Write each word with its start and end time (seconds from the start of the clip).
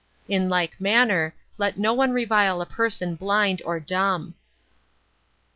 32. 0.25 0.33
In 0.33 0.49
like 0.49 0.81
manner, 0.81 1.35
let 1.59 1.77
no 1.77 1.93
one 1.93 2.09
revile 2.11 2.59
a 2.59 2.65
person 2.65 3.13
blind 3.13 3.61
or 3.63 3.79
dumb. 3.79 4.33
33. 4.33 4.35